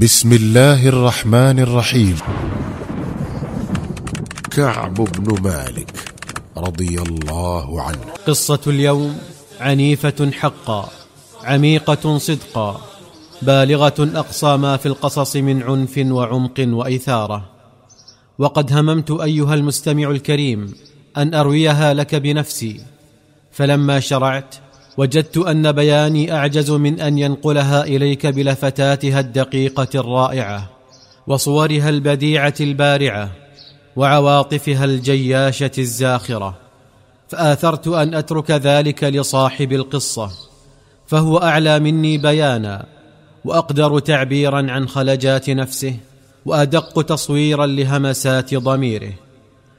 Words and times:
بسم 0.00 0.32
الله 0.32 0.88
الرحمن 0.88 1.58
الرحيم. 1.60 2.16
كعب 4.50 4.94
بن 4.94 5.42
مالك 5.42 5.92
رضي 6.56 6.98
الله 6.98 7.82
عنه. 7.82 8.04
قصة 8.26 8.60
اليوم 8.66 9.18
عنيفة 9.60 10.30
حقا 10.32 10.88
عميقة 11.44 12.18
صدقا 12.18 12.80
بالغة 13.42 14.10
أقصى 14.14 14.56
ما 14.56 14.76
في 14.76 14.86
القصص 14.86 15.36
من 15.36 15.62
عنف 15.62 15.98
وعمق 15.98 16.54
وإثارة 16.58 17.50
وقد 18.38 18.72
هممت 18.72 19.10
أيها 19.10 19.54
المستمع 19.54 20.10
الكريم 20.10 20.74
أن 21.16 21.34
أرويها 21.34 21.94
لك 21.94 22.14
بنفسي 22.14 22.80
فلما 23.52 24.00
شرعت 24.00 24.54
وجدت 25.00 25.36
أن 25.38 25.72
بياني 25.72 26.32
أعجز 26.32 26.70
من 26.70 27.00
أن 27.00 27.18
ينقلها 27.18 27.84
إليك 27.84 28.26
بلفتاتها 28.26 29.20
الدقيقة 29.20 29.88
الرائعة 29.94 30.70
وصورها 31.26 31.88
البديعة 31.88 32.54
البارعة 32.60 33.30
وعواطفها 33.96 34.84
الجياشة 34.84 35.70
الزاخرة 35.78 36.58
فآثرت 37.28 37.88
أن 37.88 38.14
أترك 38.14 38.50
ذلك 38.50 39.04
لصاحب 39.04 39.72
القصة 39.72 40.30
فهو 41.06 41.38
أعلى 41.38 41.78
مني 41.78 42.18
بيانا 42.18 42.86
وأقدر 43.44 43.98
تعبيرا 43.98 44.70
عن 44.72 44.88
خلجات 44.88 45.50
نفسه 45.50 45.96
وأدق 46.46 47.02
تصويرا 47.02 47.66
لهمسات 47.66 48.54
ضميره. 48.54 49.12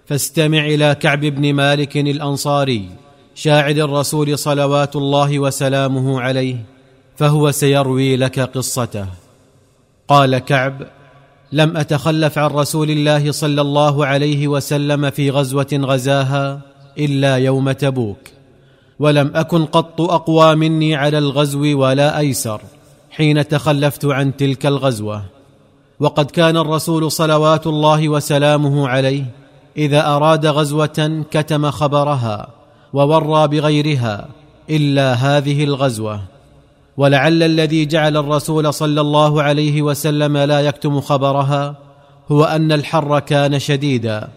فاستمع 0.06 0.66
إلى 0.66 0.96
كعب 0.96 1.20
بن 1.20 1.54
مالك 1.54 1.98
الأنصاري 1.98 3.01
شاعر 3.36 3.72
الرسول 3.72 4.38
صلوات 4.38 4.96
الله 4.96 5.40
وسلامه 5.40 6.22
عليه 6.22 6.56
فهو 7.16 7.52
سيروي 7.52 8.18
لك 8.18 8.40
قصته. 8.40 9.06
قال 10.08 10.38
كعب 10.38 10.88
لم 11.52 11.78
أتخلف 11.78 12.38
عن 12.38 12.50
رسول 12.50 12.92
الله 12.92 13.32
صلى 13.32 13.62
الله 13.62 14.06
عليه 14.06 14.48
وسلم 14.48 15.10
في 15.10 15.30
غزوة 15.30 15.68
غزاها 15.74 16.62
إلا 16.98 17.36
يوم 17.36 17.72
تبوك 17.72 18.18
ولم 19.00 19.32
أكن 19.36 19.66
قط 19.66 20.02
أقوى 20.02 20.56
مني 20.56 20.96
على 20.96 21.18
الغزو 21.18 21.80
ولا 21.80 22.18
أيسر 22.18 22.62
حين 23.12 23.48
تخلفت 23.48 24.06
عن 24.06 24.38
تلك 24.38 24.66
الغزوة. 24.66 25.24
وقد 26.00 26.32
كان 26.32 26.58
الرسول 26.58 27.12
صلوات 27.12 27.68
الله 27.68 28.10
وسلامه 28.10 28.88
عليه 28.88 29.26
إذا 29.78 30.08
أراد 30.08 30.46
غزوة 30.46 31.26
كتم 31.32 31.72
خبرها. 31.72 32.61
وورى 32.94 33.48
بغيرها 33.48 34.28
إلا 34.70 35.14
هذه 35.14 35.64
الغزوة. 35.64 36.22
ولعل 36.98 37.44
الذي 37.44 37.86
جعل 37.86 38.18
الرسول 38.18 38.74
صلى 38.74 39.02
الله 39.02 39.42
عليه 39.42 39.82
وسلم 39.82 40.38
لا 40.38 40.62
يكتم 40.62 41.02
خبرها 41.02 41.76
هو 42.32 42.44
أن 42.44 42.72
الحر 42.72 43.20
كان 43.20 43.60
شديدا 43.60 44.28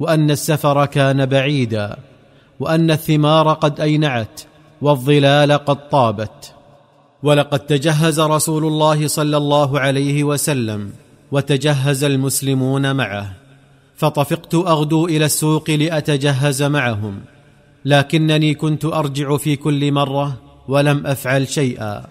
وأن 0.00 0.30
السفر 0.30 0.86
كان 0.86 1.26
بعيدا 1.26 1.96
وأن 2.60 2.90
الثمار 2.90 3.52
قد 3.52 3.80
أينعت 3.80 4.40
والظلال 4.82 5.52
قد 5.52 5.88
طابت. 5.88 6.54
ولقد 7.22 7.58
تجهز 7.58 8.20
رسول 8.20 8.64
الله 8.64 9.08
صلى 9.08 9.36
الله 9.36 9.80
عليه 9.80 10.24
وسلم 10.24 10.92
وتجهز 11.32 12.04
المسلمون 12.04 12.96
معه 12.96 13.32
فطفقت 13.96 14.54
أغدو 14.54 15.06
إلى 15.06 15.24
السوق 15.24 15.70
لأتجهز 15.70 16.62
معهم. 16.62 17.20
لكنني 17.84 18.54
كنت 18.54 18.84
أرجع 18.84 19.36
في 19.36 19.56
كل 19.56 19.92
مرة 19.92 20.40
ولم 20.68 21.06
أفعل 21.06 21.48
شيئا. 21.48 22.06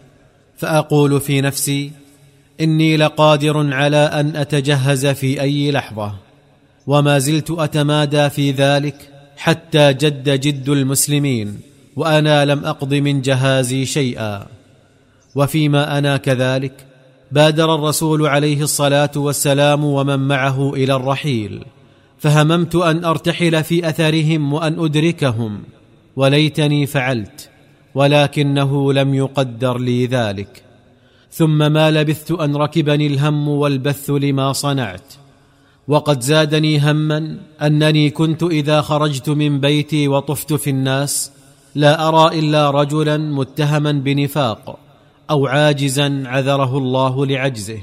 فأقول 0.57 1.21
في 1.21 1.41
نفسي 1.41 1.91
إني 2.61 2.97
لقادر 2.97 3.73
على 3.73 3.97
أن 3.97 4.35
أتجهز 4.35 5.05
في 5.05 5.41
أي 5.41 5.71
لحظة 5.71 6.13
وما 6.87 7.19
زلت 7.19 7.51
أتمادى 7.51 8.29
في 8.29 8.51
ذلك 8.51 8.95
حتى 9.37 9.93
جد 9.93 10.29
جد 10.29 10.69
المسلمين 10.69 11.59
وأنا 11.95 12.45
لم 12.45 12.65
أقض 12.65 12.93
من 12.93 13.21
جهازي 13.21 13.85
شيئا. 13.85 14.47
وفيما 15.35 15.97
أنا 15.97 16.17
كذلك 16.17 16.85
بادر 17.31 17.75
الرسول 17.75 18.27
عليه 18.27 18.61
الصلاة 18.61 19.11
والسلام 19.15 19.83
ومن 19.83 20.19
معه 20.19 20.73
إلى 20.73 20.95
الرحيل. 20.95 21.63
فهممت 22.19 22.75
أن 22.75 23.05
أرتحل 23.05 23.63
في 23.63 23.89
أثرهم 23.89 24.53
وأن 24.53 24.79
أدركهم 24.79 25.63
وليتني 26.15 26.85
فعلت 26.85 27.49
ولكنه 27.95 28.93
لم 28.93 29.13
يقدر 29.13 29.77
لي 29.77 30.05
ذلك. 30.05 30.63
ثم 31.31 31.71
ما 31.71 31.91
لبثت 31.91 32.31
أن 32.31 32.55
ركبني 32.55 33.07
الهم 33.07 33.47
والبث 33.47 34.09
لما 34.09 34.53
صنعت. 34.53 35.13
وقد 35.87 36.21
زادني 36.21 36.91
هما 36.91 37.37
أنني 37.61 38.09
كنت 38.09 38.43
إذا 38.43 38.81
خرجت 38.81 39.29
من 39.29 39.59
بيتي 39.59 40.07
وطفت 40.07 40.53
في 40.53 40.69
الناس 40.69 41.31
لا 41.75 42.07
أرى 42.07 42.39
إلا 42.39 42.71
رجلا 42.71 43.17
متهما 43.17 43.91
بنفاق 43.91 44.79
أو 45.29 45.47
عاجزا 45.47 46.23
عذره 46.25 46.77
الله 46.77 47.25
لعجزه. 47.25 47.79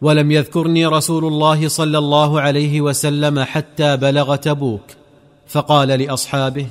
ولم 0.00 0.30
يذكرني 0.30 0.86
رسول 0.86 1.24
الله 1.24 1.68
صلى 1.68 1.98
الله 1.98 2.40
عليه 2.40 2.80
وسلم 2.80 3.40
حتى 3.40 3.96
بلغ 3.96 4.36
تبوك. 4.36 4.82
فقال 5.48 5.88
لأصحابه 5.88 6.66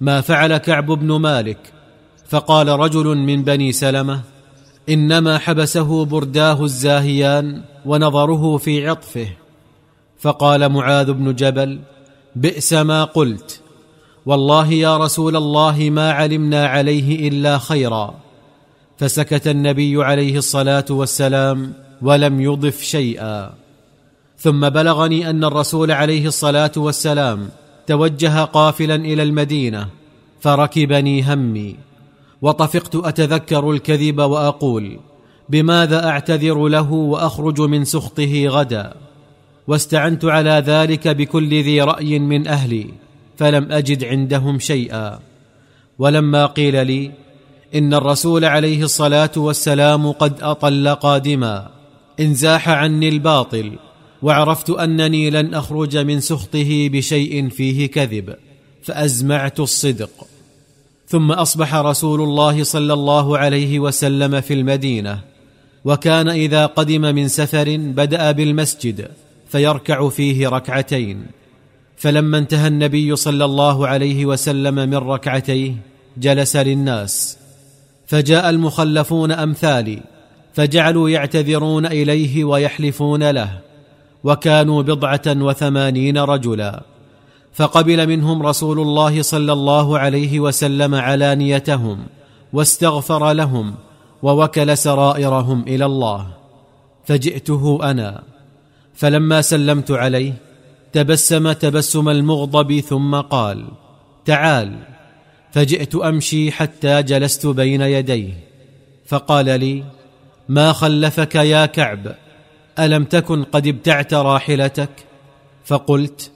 ما 0.00 0.20
فعل 0.20 0.56
كعب 0.56 0.86
بن 0.86 1.12
مالك؟ 1.12 1.72
فقال 2.28 2.68
رجل 2.68 3.16
من 3.16 3.42
بني 3.42 3.72
سلمة 3.72 4.20
إنما 4.88 5.38
حبسه 5.38 6.04
برداه 6.04 6.64
الزاهيان 6.64 7.62
ونظره 7.86 8.56
في 8.56 8.88
عطفه. 8.88 9.28
فقال 10.20 10.68
معاذ 10.68 11.12
بن 11.12 11.34
جبل 11.34 11.80
بئس 12.36 12.72
ما 12.72 13.04
قلت. 13.04 13.60
والله 14.26 14.72
يا 14.72 14.96
رسول 14.96 15.36
الله 15.36 15.90
ما 15.90 16.12
علمنا 16.12 16.66
عليه 16.66 17.28
إلا 17.28 17.58
خيرا. 17.58 18.14
فسكت 18.98 19.48
النبي 19.48 20.04
عليه 20.04 20.38
الصلاة 20.38 20.84
والسلام 20.90 21.72
ولم 22.02 22.40
يضف 22.40 22.82
شيئا. 22.82 23.54
ثم 24.38 24.68
بلغني 24.68 25.30
أن 25.30 25.44
الرسول 25.44 25.90
عليه 25.90 26.26
الصلاة 26.26 26.72
والسلام 26.76 27.48
توجه 27.86 28.44
قافلا 28.44 28.94
إلى 28.94 29.22
المدينة 29.22 29.88
فركبني 30.40 31.34
همي. 31.34 31.76
وطفقت 32.42 32.94
أتذكر 32.94 33.70
الكذب 33.70 34.18
وأقول 34.18 34.98
بماذا 35.48 36.08
أعتذر 36.08 36.68
له 36.68 36.92
وأخرج 36.92 37.60
من 37.60 37.84
سخطه 37.84 38.46
غدا؟ 38.46 38.94
واستعنت 39.66 40.24
على 40.24 40.62
ذلك 40.66 41.08
بكل 41.08 41.48
ذي 41.48 41.82
رأي 41.82 42.18
من 42.18 42.48
أهلي 42.48 42.86
فلم 43.36 43.72
أجد 43.72 44.04
عندهم 44.04 44.58
شيئا. 44.58 45.18
ولما 45.98 46.46
قيل 46.46 46.86
لي 46.86 47.10
إن 47.74 47.94
الرسول 47.94 48.44
عليه 48.44 48.82
الصلاة 48.82 49.30
والسلام 49.36 50.12
قد 50.12 50.42
أطل 50.42 50.88
قادما 50.88 51.70
انزاح 52.22 52.68
عني 52.68 53.08
الباطل 53.08 53.72
وعرفت 54.22 54.70
أنني 54.70 55.30
لن 55.30 55.54
أخرج 55.54 55.96
من 55.96 56.20
سخطه 56.20 56.88
بشيء 56.88 57.48
فيه 57.48 57.86
كذب 57.86 58.34
فأزمعت 58.82 59.60
الصدق. 59.60 60.26
ثم 61.08 61.32
أصبح 61.32 61.74
رسول 61.74 62.20
الله 62.20 62.62
صلى 62.62 62.92
الله 62.92 63.38
عليه 63.38 63.80
وسلم 63.80 64.40
في 64.40 64.54
المدينة 64.54 65.18
وكان 65.84 66.28
إذا 66.28 66.66
قدم 66.66 67.00
من 67.00 67.28
سفر 67.28 67.76
بدأ 67.76 68.30
بالمسجد 68.30 69.08
فيركع 69.48 70.08
فيه 70.08 70.48
ركعتين. 70.48 71.26
فلما 71.96 72.38
انتهى 72.38 72.68
النبي 72.68 73.16
صلى 73.16 73.44
الله 73.44 73.88
عليه 73.88 74.26
وسلم 74.26 74.74
من 74.74 74.94
ركعتيه 74.94 75.74
جلس 76.16 76.56
للناس. 76.56 77.38
فجاء 78.06 78.50
المخلفون 78.50 79.32
أمثالي 79.32 80.02
فجعلوا 80.54 81.10
يعتذرون 81.10 81.86
إليه 81.86 82.44
ويحلفون 82.44 83.30
له 83.30 83.58
وكانوا 84.24 84.82
بضعة 84.82 85.22
وثمانين 85.26 86.18
رجلا. 86.18 86.82
فقبل 87.52 88.06
منهم 88.06 88.42
رسول 88.42 88.80
الله 88.80 89.22
صلى 89.22 89.52
الله 89.52 89.98
عليه 89.98 90.40
وسلم 90.40 90.94
علانيتهم 90.94 92.06
واستغفر 92.52 93.32
لهم 93.32 93.74
ووكل 94.22 94.78
سرائرهم 94.78 95.62
إلى 95.68 95.86
الله. 95.86 96.26
فجئته 97.04 97.78
أنا. 97.82 98.22
فلما 98.94 99.42
سلمت 99.42 99.90
عليه 99.90 100.34
تبسم 100.92 101.52
تبسم 101.52 102.08
المغضب 102.08 102.80
ثم 102.80 103.20
قال 103.20 103.64
تعال. 104.24 104.78
فجئت 105.52 105.94
أمشي 105.94 106.52
حتى 106.52 107.02
جلست 107.02 107.46
بين 107.46 107.80
يديه 107.80 108.32
فقال 109.06 109.60
لي 109.60 109.84
ما 110.52 110.72
خلفك 110.72 111.34
يا 111.34 111.66
كعب؟ 111.66 112.14
ألم 112.78 113.04
تكن 113.04 113.42
قد 113.42 113.66
ابتعت 113.66 114.14
راحلتك؟ 114.14 114.90
فقلت 115.64 116.32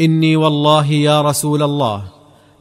إني 0.00 0.36
والله 0.36 0.92
يا 0.92 1.22
رسول 1.22 1.62
الله 1.62 2.04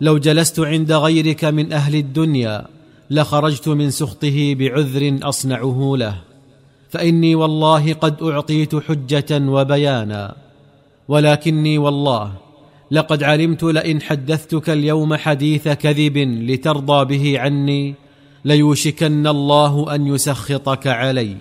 لو 0.02 0.18
جلست 0.18 0.60
عند 0.60 0.92
غيرك 0.92 1.46
من 1.46 1.74
أهل 1.74 1.96
الدنيا 1.96 2.66
لخرجت 3.10 3.68
من 3.68 3.90
سخطه 3.90 4.56
بعذر 4.56 5.20
أصنعه 5.24 5.94
له. 5.98 6.22
فإني 6.90 7.36
والله 7.36 7.94
قد 7.94 8.24
أعطيت 8.24 8.76
حجة 8.76 9.32
وبيانا 9.32 10.36
ولكني 11.08 11.78
والله 11.78 12.32
لقد 12.92 13.24
علمت 13.24 13.64
لئن 13.64 14.02
حدثتك 14.02 14.70
اليوم 14.70 15.16
حديث 15.16 15.68
كذب 15.68 16.18
لترضى 16.18 17.06
به 17.06 17.40
عني. 17.40 18.03
ليوشكن 18.46 19.28
الله 19.28 19.96
أن 19.96 20.08
يسخطك 20.08 20.88
علي. 20.88 21.38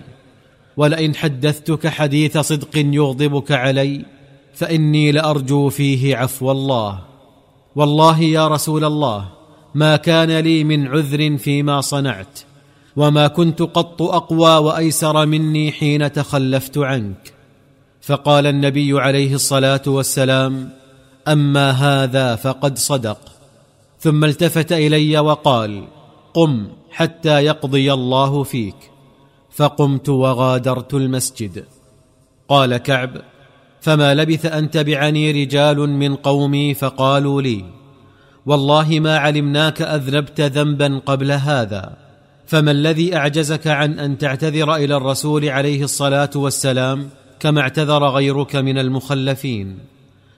ولئن 0.77 1.15
حدثتك 1.15 1.87
حديث 1.87 2.37
صدق 2.37 2.77
يغضبك 2.77 3.51
علي 3.51 4.05
فإني 4.53 5.11
لأرجو 5.11 5.69
فيه 5.69 6.17
عفو 6.17 6.51
الله. 6.51 6.99
والله 7.75 8.19
يا 8.21 8.47
رسول 8.47 8.85
الله 8.85 9.29
ما 9.75 9.95
كان 9.95 10.39
لي 10.39 10.63
من 10.63 10.87
عذر 10.87 11.37
فيما 11.37 11.81
صنعت 11.81 12.39
وما 12.95 13.27
كنت 13.27 13.61
قط 13.61 14.01
أقوى 14.01 14.57
وأيسر 14.57 15.25
مني 15.25 15.71
حين 15.71 16.11
تخلفت 16.11 16.77
عنك. 16.77 17.33
فقال 18.01 18.47
النبي 18.47 19.01
عليه 19.01 19.33
الصلاة 19.33 19.81
والسلام 19.87 20.69
أما 21.27 21.71
هذا 21.71 22.35
فقد 22.35 22.77
صدق. 22.77 23.19
ثم 23.99 24.23
التفت 24.23 24.71
إلي 24.71 25.19
وقال 25.19 25.83
قم 26.33 26.67
حتى 26.91 27.45
يقضي 27.45 27.93
الله 27.93 28.43
فيك. 28.43 28.75
فقمت 29.51 30.09
وغادرت 30.09 30.93
المسجد. 30.93 31.65
قال 32.49 32.77
كعب 32.77 33.21
فما 33.81 34.13
لبث 34.13 34.45
أن 34.45 34.71
تبعني 34.71 35.31
رجال 35.31 35.89
من 35.89 36.15
قومي 36.15 36.73
فقالوا 36.73 37.41
لي 37.41 37.65
والله 38.45 38.99
ما 38.99 39.17
علمناك 39.17 39.81
أذنبت 39.81 40.41
ذنبا 40.41 41.01
قبل 41.05 41.31
هذا. 41.31 41.97
فما 42.45 42.71
الذي 42.71 43.15
أعجزك 43.15 43.67
عن 43.67 43.99
أن 43.99 44.17
تعتذر 44.17 44.75
إلى 44.75 44.95
الرسول 44.95 45.49
عليه 45.49 45.83
الصلاة 45.83 46.29
والسلام 46.35 47.09
كما 47.39 47.61
اعتذر 47.61 48.07
غيرك 48.07 48.55
من 48.55 48.77
المخلفين؟ 48.77 49.79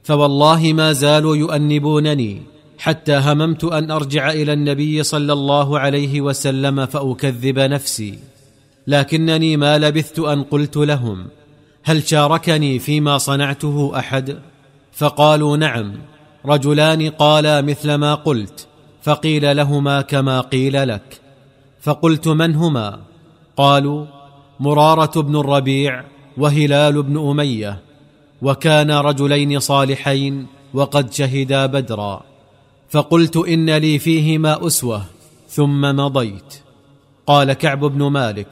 فوالله 0.04 0.74
ما 0.74 0.94
زالوا 0.94 1.36
يؤنبونني. 1.36 2.55
حتى 2.78 3.16
هممت 3.16 3.64
أن 3.64 3.92
أرجع 3.92 4.30
إلى 4.30 4.54
النبي 4.54 5.04
صلى 5.04 5.34
الله 5.34 5.80
عليه 5.80 6.22
وسلم 6.22 6.86
فأكذب 6.86 7.60
نفسي. 7.60 8.20
لكنني 8.88 9.58
ما 9.58 9.78
لبثت 9.78 10.20
أن 10.20 10.44
قلت 10.44 10.78
لهم 10.78 11.28
هل 11.84 12.08
شاركني 12.08 12.80
فيما 12.80 13.18
صنعته 13.18 13.92
أحد؟ 14.00 14.38
فقالوا 14.94 15.58
نعم 15.58 15.94
رجلان 16.46 17.10
قالا 17.10 17.62
مثل 17.62 17.96
ما 17.96 18.16
قلت 18.16 18.68
فقيل 19.02 19.58
لهما 19.58 20.02
كما 20.02 20.42
قيل 20.42 20.88
لك. 20.88 21.22
فقلت 21.82 22.28
من 22.28 22.56
هما؟ 22.56 23.00
قالوا 23.58 24.06
مرارة 24.60 25.22
بن 25.22 25.36
الربيع 25.36 26.04
وهلال 26.38 27.04
بن 27.04 27.30
أمية 27.30 27.80
وكانا 28.42 29.02
رجلين 29.02 29.60
صالحين 29.60 30.48
وقد 30.74 31.14
شهدا 31.14 31.66
بدرا. 31.66 32.35
فقلت 32.96 33.38
إن 33.38 33.70
لي 33.70 34.00
فيهما 34.00 34.68
أسوة 34.68 35.06
ثم 35.50 35.82
مضيت. 35.82 36.54
قال 37.28 37.54
كعب 37.54 37.80
بن 37.80 38.04
مالك 38.04 38.48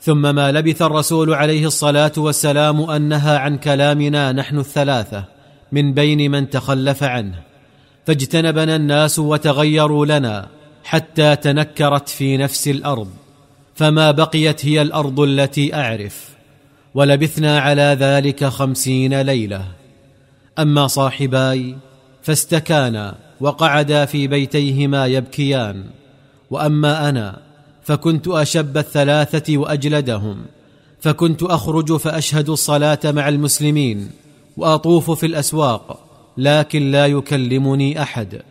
ثم 0.00 0.34
ما 0.34 0.52
لبث 0.52 0.82
الرسول 0.82 1.34
عليه 1.34 1.66
الصلاة 1.66 2.12
والسلام 2.16 2.90
ان 2.90 3.02
نهى 3.02 3.36
عن 3.36 3.58
كلامنا 3.58 4.32
نحن 4.32 4.58
الثلاثة 4.58 5.24
من 5.72 5.94
بين 5.94 6.30
من 6.30 6.50
تخلف 6.50 7.02
عنه. 7.02 7.42
فاجتنبنا 8.06 8.76
الناس 8.76 9.18
وتغيروا 9.18 10.06
لنا 10.06 10.48
حتى 10.84 11.36
تنكرت 11.36 12.08
في 12.08 12.36
نفس 12.36 12.68
الأرض. 12.68 13.10
فما 13.74 14.10
بقيت 14.10 14.66
هي 14.66 14.82
الأرض 14.82 15.20
التي 15.20 15.74
أعرف. 15.74 16.28
ولبثنا 16.94 17.58
على 17.58 17.96
ذلك 18.00 18.44
خمسين 18.44 19.20
ليلة. 19.20 19.64
أما 20.58 20.86
صاحباي 20.86 21.76
فاستكانا. 22.22 23.25
وقعدا 23.40 24.04
في 24.04 24.26
بيتيهما 24.26 25.06
يبكيان. 25.06 25.84
وأما 26.50 27.08
أنا 27.08 27.38
فكنت 27.84 28.28
أشب 28.28 28.76
الثلاثة 28.78 29.58
وأجلدهم. 29.58 30.36
فكنت 31.00 31.42
أخرج 31.42 31.96
فأشهد 31.96 32.48
الصلاة 32.48 32.98
مع 33.04 33.28
المسلمين 33.28 34.10
وأطوف 34.56 35.10
في 35.10 35.26
الأسواق 35.26 35.98
لكن 36.36 36.90
لا 36.90 37.06
يكلمني 37.06 38.02
أحد. 38.02 38.42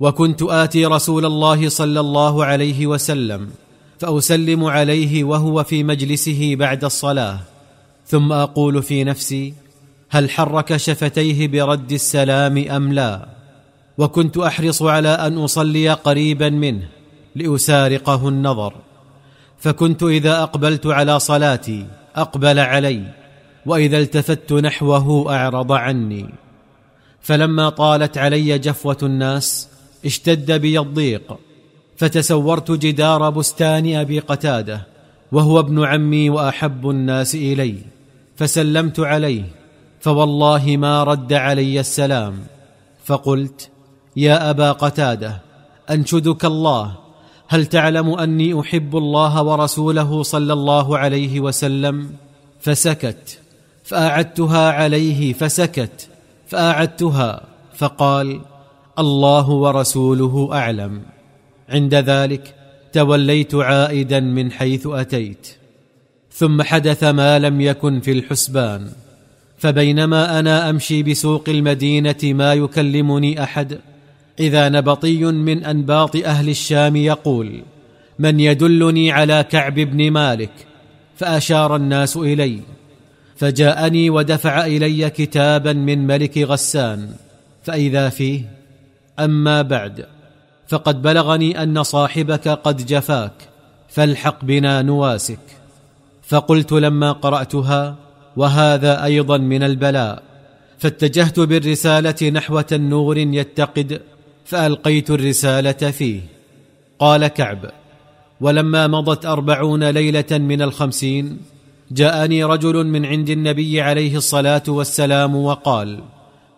وكنت 0.00 0.42
آتي 0.42 0.86
رسول 0.86 1.26
الله 1.26 1.68
صلى 1.68 2.00
الله 2.00 2.44
عليه 2.44 2.86
وسلم 2.86 3.50
فأسلم 3.98 4.64
عليه 4.64 5.24
وهو 5.24 5.64
في 5.64 5.84
مجلسه 5.84 6.54
بعد 6.56 6.84
الصلاة. 6.84 7.40
ثم 8.06 8.32
أقول 8.32 8.82
في 8.82 9.04
نفسي 9.04 9.54
هل 10.08 10.30
حرك 10.30 10.76
شفتيه 10.76 11.48
برد 11.48 11.92
السلام 11.92 12.58
أم 12.58 12.92
لا؟ 12.92 13.33
وكنت 13.98 14.36
أحرص 14.36 14.82
على 14.82 15.08
أن 15.08 15.38
أصلي 15.38 15.88
قريبا 15.88 16.48
منه 16.48 16.88
لأسارقه 17.34 18.28
النظر 18.28 18.74
فكنت 19.58 20.02
إذا 20.02 20.42
أقبلت 20.42 20.86
على 20.86 21.18
صلاتي 21.18 21.86
أقبل 22.16 22.58
علي 22.58 23.02
وإذا 23.66 23.98
التفت 23.98 24.52
نحوه 24.52 25.36
أعرض 25.36 25.72
عني. 25.72 26.28
فلما 27.20 27.68
طالت 27.68 28.18
علي 28.18 28.58
جفوة 28.58 28.98
الناس 29.02 29.68
اشتد 30.04 30.52
بي 30.52 30.78
الضيق 30.78 31.38
فتسورت 31.96 32.70
جدار 32.70 33.30
بستان 33.30 33.94
أبي 33.94 34.18
قتادة 34.18 34.86
وهو 35.32 35.60
ابن 35.60 35.84
عمي 35.84 36.30
وأحب 36.30 36.90
الناس 36.90 37.34
إلي 37.34 37.78
فسلمت 38.36 39.00
عليه 39.00 39.44
فوالله 40.00 40.76
ما 40.76 41.04
رد 41.04 41.32
علي 41.32 41.80
السلام. 41.80 42.38
فقلت 43.04 43.70
يا 44.16 44.50
أبا 44.50 44.72
قتادة 44.72 45.40
أنشدك 45.90 46.44
الله. 46.44 46.96
هل 47.48 47.66
تعلم 47.66 48.08
أني 48.10 48.60
أحب 48.60 48.96
الله 48.96 49.42
ورسوله 49.42 50.22
صلى 50.22 50.52
الله 50.52 50.98
عليه 50.98 51.40
وسلم؟ 51.40 52.10
فسكت. 52.60 53.38
فأعدتها 53.84 54.70
عليه 54.70 55.32
فسكت. 55.32 56.08
فأعدتها 56.46 57.40
فقال 57.76 58.40
الله 58.98 59.50
ورسوله 59.50 60.48
أعلم. 60.52 61.02
عند 61.68 61.94
ذلك 61.94 62.54
توليت 62.92 63.54
عائدا 63.54 64.20
من 64.20 64.52
حيث 64.52 64.86
أتيت. 64.86 65.48
ثم 66.32 66.62
حدث 66.62 67.04
ما 67.04 67.38
لم 67.38 67.60
يكن 67.60 68.00
في 68.00 68.12
الحسبان. 68.12 68.90
فبينما 69.58 70.38
أنا 70.38 70.70
أمشي 70.70 71.02
بسوق 71.02 71.48
المدينة 71.48 72.16
ما 72.24 72.54
يكلمني 72.54 73.42
أحد 73.42 73.78
إذا 74.40 74.68
نبطي 74.68 75.24
من 75.24 75.64
أنباط 75.64 76.16
أهل 76.16 76.48
الشام 76.48 76.96
يقول 76.96 77.62
من 78.18 78.40
يدلني 78.40 79.12
على 79.12 79.44
كعب 79.50 79.74
بن 79.74 80.10
مالك؟ 80.10 80.50
فأشار 81.16 81.76
الناس 81.76 82.16
إلي. 82.16 82.60
فجاءني 83.36 84.10
ودفع 84.10 84.66
إلي 84.66 85.10
كتابا 85.10 85.72
من 85.72 86.06
ملك 86.06 86.38
غسان. 86.38 87.10
فإذا 87.62 88.08
فيه؟ 88.08 88.42
أما 89.20 89.62
بعد. 89.62 90.06
فقد 90.68 91.02
بلغني 91.02 91.62
أن 91.62 91.82
صاحبك 91.82 92.48
قد 92.48 92.86
جفاك 92.86 93.32
فالحق 93.88 94.44
بنا 94.44 94.82
نواسك. 94.82 95.38
فقلت 96.22 96.72
لما 96.72 97.12
قرأتها 97.12 97.96
وهذا 98.36 99.04
أيضا 99.04 99.38
من 99.38 99.62
البلاء. 99.62 100.22
فاتجهت 100.78 101.40
بالرسالة 101.40 102.30
نحو 102.30 102.60
تنور 102.60 103.18
يتقد 103.18 104.00
فألقيت 104.44 105.10
الرسالة 105.10 105.90
فيه. 105.90 106.20
قال 106.98 107.26
كعب 107.26 107.70
ولما 108.40 108.86
مضت 108.86 109.26
أربعون 109.26 109.84
ليلة 109.84 110.24
من 110.30 110.62
الخمسين 110.62 111.38
جاءني 111.90 112.44
رجل 112.44 112.86
من 112.86 113.06
عند 113.06 113.30
النبي 113.30 113.80
عليه 113.80 114.16
الصلاة 114.16 114.62
والسلام 114.68 115.36
وقال 115.36 116.00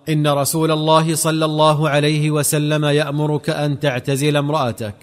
إن 0.09 0.27
رسول 0.27 0.71
الله 0.71 1.15
صلى 1.15 1.45
الله 1.45 1.89
عليه 1.89 2.31
وسلم 2.31 2.85
يأمرك 2.85 3.51
أن 3.51 3.81
تعتزل 3.81 4.37
امرأتك. 4.37 4.95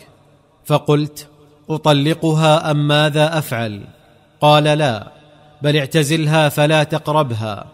فقلت 0.65 1.27
أطلقها 1.69 2.71
أم 2.71 2.87
ماذا 2.87 3.37
أفعل؟ 3.37 3.81
قال 4.41 4.63
لا 4.63 5.11
بل 5.61 5.77
اعتزلها 5.77 6.49
فلا 6.49 6.83
تقربها 6.83 7.65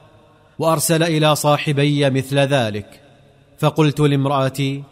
وأرسل 0.59 1.03
إلى 1.03 1.35
صاحبي 1.35 2.09
مثل 2.09 2.39
ذلك. 2.39 3.01
فقلت 3.59 3.99
لامرأتي 3.99 4.83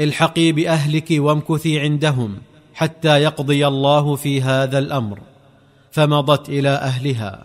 الحقي 0.00 0.52
بأهلك 0.52 1.06
وامكثي 1.10 1.80
عندهم 1.80 2.38
حتى 2.74 3.22
يقضي 3.22 3.66
الله 3.66 4.16
في 4.16 4.42
هذا 4.42 4.78
الأمر 4.78 5.18
فمضت 5.90 6.48
إلى 6.48 6.68
أهلها. 6.68 7.44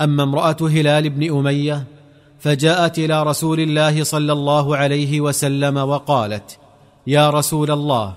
أما 0.00 0.22
امرأة 0.22 0.56
هلال 0.60 1.10
بن 1.10 1.38
أمية 1.38 1.84
فجاءت 2.38 2.98
إلى 2.98 3.22
رسول 3.22 3.60
الله 3.60 4.04
صلى 4.04 4.32
الله 4.32 4.76
عليه 4.76 5.20
وسلم 5.20 5.76
وقالت 5.76 6.58
يا 7.06 7.30
رسول 7.30 7.70
الله 7.70 8.14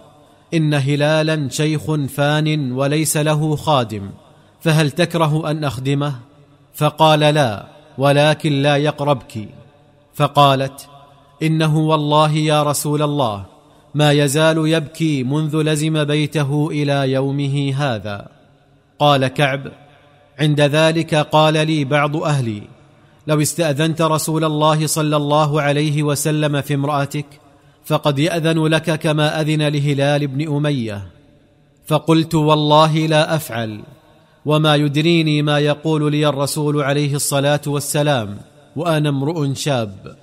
إن 0.53 0.73
هلالا 0.73 1.49
شيخ 1.49 1.91
فان 1.91 2.71
وليس 2.71 3.17
له 3.17 3.55
خادم 3.55 4.09
فهل 4.59 4.91
تكره 4.91 5.51
أن 5.51 5.63
أخدمه؟ 5.63 6.15
فقال 6.73 7.19
لا 7.19 7.67
ولكن 7.97 8.61
لا 8.61 8.77
يقربك. 8.77 9.49
فقالت 10.13 10.87
إنه 11.43 11.77
والله 11.77 12.31
يا 12.31 12.63
رسول 12.63 13.01
الله 13.01 13.50
ما 13.95 14.11
يزال 14.11 14.67
يبكي 14.67 15.23
منذ 15.23 15.61
لزم 15.61 16.03
بيته 16.03 16.69
إلى 16.71 17.11
يومه 17.11 17.73
هذا. 17.77 18.27
قال 18.99 19.27
كعب 19.27 19.71
عند 20.39 20.61
ذلك 20.61 21.15
قال 21.15 21.53
لي 21.53 21.85
بعض 21.85 22.17
أهلي 22.17 22.61
لو 23.27 23.41
استأذنت 23.41 24.01
رسول 24.01 24.43
الله 24.43 24.87
صلى 24.87 25.15
الله 25.15 25.61
عليه 25.61 26.03
وسلم 26.03 26.61
في 26.61 26.73
امرأتك 26.73 27.25
فقد 27.85 28.19
يأذن 28.19 28.65
لك 28.67 28.99
كما 28.99 29.41
أذن 29.41 29.67
لهلال 29.67 30.27
بن 30.27 30.55
أمية. 30.55 31.07
فقلت 31.85 32.35
والله 32.35 32.97
لا 32.97 33.35
أفعل 33.35 33.83
وما 34.45 34.75
يدريني 34.75 35.41
ما 35.41 35.59
يقول 35.59 36.11
لي 36.11 36.27
الرسول 36.27 36.81
عليه 36.81 37.15
الصلاة 37.15 37.61
والسلام 37.67 38.37
وأنا 38.75 39.09
امرؤ 39.09 39.53
شاب. 39.53 40.15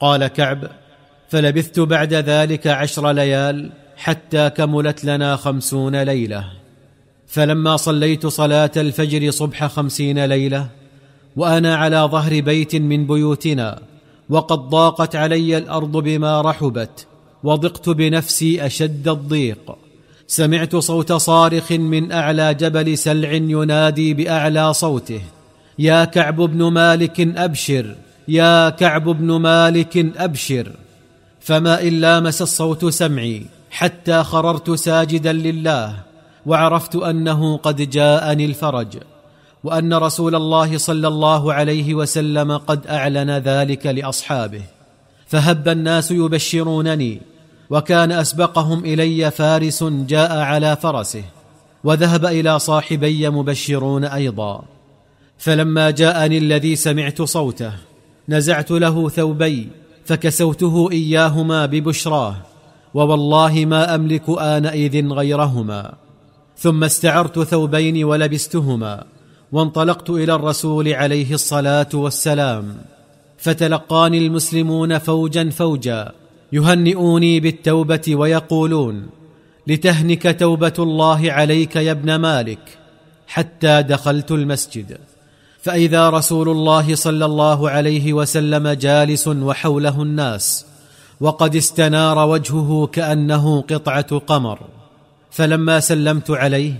قال 0.00 0.26
كعب 0.26 0.70
فلبثت 1.28 1.80
بعد 1.80 2.14
ذلك 2.14 2.66
عشر 2.66 3.12
ليال 3.12 3.70
حتى 3.96 4.50
كملت 4.50 5.04
لنا 5.04 5.36
خمسون 5.36 6.02
ليلة. 6.02 6.44
فلما 7.26 7.76
صليت 7.76 8.26
صلاة 8.26 8.70
الفجر 8.76 9.30
صبح 9.30 9.66
خمسين 9.66 10.24
ليلة 10.24 10.68
وأنا 11.36 11.76
على 11.76 11.96
ظهر 11.96 12.40
بيت 12.40 12.76
من 12.76 13.06
بيوتنا 13.06 13.78
وقد 14.28 14.58
ضاقت 14.58 15.16
علي 15.16 15.58
الأرض 15.58 15.96
بما 15.96 16.40
رحبت 16.40 17.06
وضقت 17.42 17.88
بنفسي 17.88 18.66
أشد 18.66 19.08
الضيق. 19.08 19.76
سمعت 20.26 20.76
صوت 20.76 21.12
صارخ 21.12 21.72
من 21.72 22.12
أعلى 22.12 22.54
جبل 22.54 22.98
سلع 22.98 23.32
ينادي 23.32 24.14
بأعلى 24.14 24.74
صوته. 24.74 25.20
يا 25.78 26.04
كعب 26.04 26.36
بن 26.36 26.62
مالك 26.62 27.20
أبشر 27.20 27.96
يا 28.28 28.70
كعب 28.70 29.08
بن 29.08 29.36
مالك 29.36 29.96
أبشر. 30.16 30.72
فما 31.44 31.82
ان 31.82 32.00
لامس 32.00 32.42
الصوت 32.42 32.84
سمعي 32.84 33.46
حتى 33.70 34.22
خررت 34.22 34.70
ساجدا 34.70 35.32
لله 35.32 35.96
وعرفت 36.46 36.96
أنه 36.96 37.56
قد 37.56 37.90
جاءني 37.90 38.44
الفرج 38.44 38.98
وأن 39.64 39.94
رسول 39.94 40.34
الله 40.34 40.78
صلى 40.78 41.08
الله 41.08 41.52
عليه 41.52 41.94
وسلم 41.94 42.56
قد 42.56 42.86
أعلن 42.86 43.30
ذلك 43.30 43.86
لأصحابه. 43.86 44.62
فهب 45.26 45.68
الناس 45.68 46.10
يبشرونني 46.10 47.20
وكان 47.70 48.12
أسبقهم 48.12 48.84
إلي 48.84 49.30
فارس 49.30 49.84
جاء 49.84 50.38
على 50.38 50.76
فرسه 50.76 51.24
وذهب 51.84 52.26
إلى 52.26 52.58
صاحبي 52.58 53.28
مبشرون 53.28 54.04
أيضا. 54.04 54.62
فلما 55.38 55.90
جاءني 55.90 56.38
الذي 56.38 56.76
سمعت 56.76 57.22
صوته 57.22 57.72
نزعت 58.28 58.70
له 58.70 59.08
ثوبي 59.08 59.68
فكسوته 60.04 60.88
إياهما 60.92 61.66
ببشراه 61.66 62.36
ووالله 62.94 63.64
ما 63.64 63.94
أملك 63.94 64.22
آنئذ 64.28 65.06
غيرهما. 65.08 65.94
ثم 66.58 66.84
استعرت 66.84 67.38
ثوبين 67.38 68.04
ولبستهما 68.04 69.04
وانطلقت 69.52 70.10
إلى 70.10 70.34
الرسول 70.34 70.88
عليه 70.88 71.34
الصلاة 71.34 71.88
والسلام. 71.94 72.76
فتلقاني 73.38 74.18
المسلمون 74.18 74.98
فوجا 74.98 75.50
فوجا 75.50 76.12
يهنئوني 76.52 77.40
بالتوبة 77.40 78.02
ويقولون 78.08 79.06
لتهنك 79.66 80.36
توبة 80.40 80.72
الله 80.78 81.32
عليك 81.32 81.76
يا 81.76 81.92
ابن 81.92 82.14
مالك 82.14 82.78
حتى 83.26 83.82
دخلت 83.82 84.30
المسجد. 84.30 84.98
فإذا 85.64 86.10
رسول 86.10 86.48
الله 86.48 86.94
صلى 86.94 87.24
الله 87.24 87.70
عليه 87.70 88.12
وسلم 88.12 88.68
جالس 88.68 89.28
وحوله 89.28 90.02
الناس 90.02 90.66
وقد 91.20 91.56
استنار 91.56 92.28
وجهه 92.28 92.86
كأنه 92.86 93.60
قطعة 93.60 94.18
قمر. 94.18 94.58
فلما 95.30 95.80
سلمت 95.80 96.30
عليه 96.30 96.74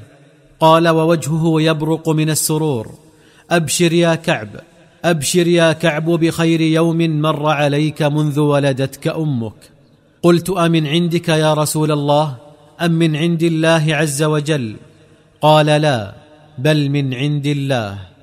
قال 0.60 0.88
ووجهه 0.88 1.62
يبرق 1.62 2.08
من 2.08 2.30
السرور 2.30 2.90
أبشر 3.50 3.92
يا 3.92 4.14
كعب 4.14 4.48
أبشر 5.04 5.46
يا 5.46 5.72
كعب 5.72 6.10
بخير 6.10 6.60
يوم 6.60 7.20
مر 7.20 7.48
عليك 7.48 8.02
منذ 8.02 8.40
ولدتك 8.40 9.08
أمك. 9.08 9.60
قلت 10.22 10.50
أمن 10.50 10.86
عندك 10.86 11.28
يا 11.28 11.54
رسول 11.54 11.92
الله؟ 11.92 12.36
أم 12.80 12.92
من 12.92 13.16
عند 13.16 13.42
الله 13.42 13.84
عز 13.88 14.22
وجل؟ 14.22 14.76
قال 15.40 15.66
لا 15.66 16.14
بل 16.58 16.88
من 16.88 17.14
عند 17.14 17.46
الله. 17.46 18.13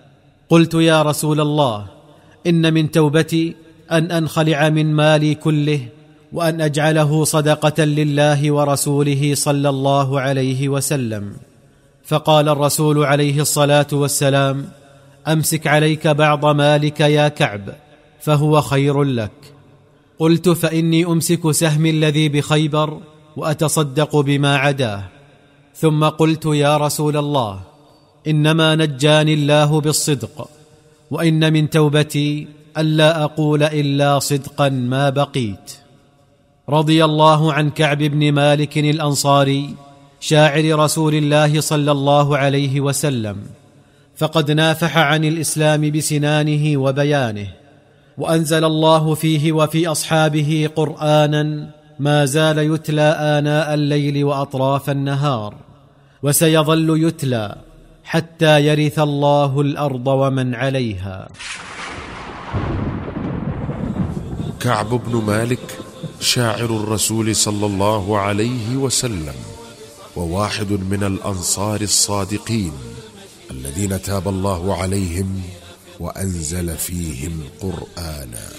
قلت 0.51 0.73
يا 0.73 1.01
رسول 1.01 1.41
الله 1.41 1.85
إن 2.47 2.73
من 2.73 2.91
توبتي 2.91 3.55
أن 3.91 4.11
أنخلع 4.11 4.69
من 4.69 4.93
مالي 4.93 5.35
كله 5.35 5.87
وأن 6.33 6.61
أجعله 6.61 7.23
صدقة 7.23 7.83
لله 7.83 8.51
ورسوله 8.51 9.35
صلى 9.35 9.69
الله 9.69 10.21
عليه 10.21 10.69
وسلم. 10.69 11.33
فقال 12.05 12.49
الرسول 12.49 13.03
عليه 13.03 13.41
الصلاة 13.41 13.87
والسلام 13.93 14.65
أمسك 15.27 15.67
عليك 15.67 16.07
بعض 16.07 16.45
مالك 16.45 16.99
يا 16.99 17.27
كعب 17.27 17.69
فهو 18.21 18.61
خير 18.61 19.03
لك. 19.03 19.31
قلت 20.19 20.49
فإني 20.49 21.05
أمسك 21.05 21.51
سهمي 21.51 21.89
الذي 21.89 22.29
بخيبر 22.29 22.97
وأتصدق 23.37 24.15
بما 24.19 24.57
عداه. 24.57 25.03
ثم 25.75 26.03
قلت 26.03 26.45
يا 26.45 26.77
رسول 26.77 27.17
الله 27.17 27.70
إنما 28.27 28.75
نجاني 28.75 29.33
الله 29.33 29.81
بالصدق 29.81 30.49
وإن 31.11 31.53
من 31.53 31.69
توبتي 31.69 32.47
الا 32.77 33.23
أقول 33.23 33.63
إلا 33.63 34.19
صدقا 34.19 34.69
ما 34.69 35.09
بقيت. 35.09 35.71
رضي 36.69 37.05
الله 37.05 37.53
عن 37.53 37.69
كعب 37.69 37.97
بن 37.97 38.31
مالك 38.31 38.77
الأنصاري 38.77 39.75
شاعر 40.19 40.79
رسول 40.79 41.15
الله 41.15 41.61
صلى 41.61 41.91
الله 41.91 42.37
عليه 42.37 42.81
وسلم 42.81 43.37
فقد 44.15 44.51
نافح 44.51 44.97
عن 44.97 45.25
الإسلام 45.25 45.91
بسنانه 45.91 46.77
وبيانه 46.77 47.47
وأنزل 48.17 48.65
الله 48.65 49.15
فيه 49.15 49.51
وفي 49.51 49.87
أصحابه 49.87 50.69
قرانا 50.75 51.69
ما 51.99 52.25
زال 52.25 52.57
يتلى 52.57 53.01
آناء 53.01 53.73
الليل 53.73 54.23
وأطراف 54.23 54.89
النهار 54.89 55.55
وسيظل 56.23 57.07
يتلى 57.07 57.55
حتى 58.03 58.65
يرث 58.65 58.99
الله 58.99 59.61
الأرض 59.61 60.07
ومن 60.07 60.55
عليها. 60.55 61.29
كعب 64.59 64.89
بن 64.89 65.23
مالك 65.25 65.79
شاعر 66.19 66.65
الرسول 66.65 67.35
صلى 67.35 67.65
الله 67.65 68.17
عليه 68.17 68.75
وسلم 68.75 69.35
وواحد 70.15 70.71
من 70.71 71.03
الأنصار 71.03 71.81
الصادقين 71.81 72.71
الذين 73.51 74.01
تاب 74.01 74.27
الله 74.27 74.75
عليهم 74.81 75.41
وأنزل 75.99 76.77
فيهم 76.77 77.39
قرآنا. 77.61 78.51